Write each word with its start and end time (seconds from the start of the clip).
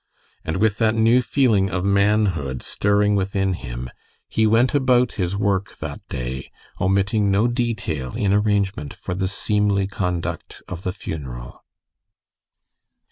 And 0.43 0.57
with 0.57 0.79
that 0.79 0.95
new 0.95 1.21
feeling 1.21 1.69
of 1.69 1.85
manhood 1.85 2.63
stirring 2.63 3.13
within 3.13 3.53
him, 3.53 3.87
he 4.27 4.47
went 4.47 4.73
about 4.73 5.11
his 5.11 5.37
work 5.37 5.77
that 5.77 6.01
day, 6.07 6.49
omitting 6.81 7.29
no 7.29 7.47
detail 7.47 8.15
in 8.17 8.33
arrangement 8.33 8.95
for 8.95 9.13
the 9.13 9.27
seemly 9.27 9.85
conduct 9.85 10.63
of 10.67 10.81
the 10.81 10.91
funeral. 10.91 11.63